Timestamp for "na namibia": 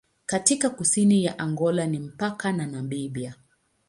2.51-3.35